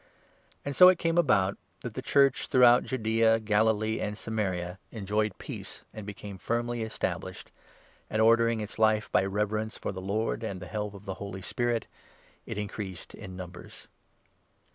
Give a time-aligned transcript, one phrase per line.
[0.65, 5.37] And so it came about that the Church, throughout Judaea, 31 Galilee, and Samaria, enjoyed
[5.37, 7.49] peace and became firmly estab lished;
[8.09, 11.43] and, ordering its life by reverence for the Lord and the help of the Holy
[11.43, 11.85] Spirit,
[12.47, 13.87] it increased in numbers.